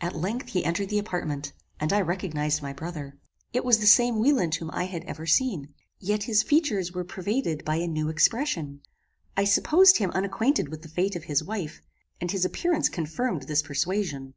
At 0.00 0.14
length 0.14 0.50
he 0.50 0.64
entered 0.64 0.90
the 0.90 0.98
apartment, 1.00 1.52
and 1.80 1.92
I 1.92 2.00
recognized 2.00 2.62
my 2.62 2.72
brother. 2.72 3.18
It 3.52 3.64
was 3.64 3.78
the 3.78 3.86
same 3.86 4.20
Wieland 4.20 4.54
whom 4.54 4.70
I 4.70 4.84
had 4.84 5.02
ever 5.06 5.26
seen. 5.26 5.74
Yet 5.98 6.22
his 6.22 6.44
features 6.44 6.92
were 6.92 7.02
pervaded 7.02 7.64
by 7.64 7.78
a 7.78 7.88
new 7.88 8.08
expression. 8.08 8.82
I 9.36 9.42
supposed 9.42 9.96
him 9.98 10.12
unacquainted 10.12 10.68
with 10.68 10.82
the 10.82 10.88
fate 10.88 11.16
of 11.16 11.24
his 11.24 11.42
wife, 11.42 11.82
and 12.20 12.30
his 12.30 12.44
appearance 12.44 12.88
confirmed 12.88 13.48
this 13.48 13.60
persuasion. 13.60 14.34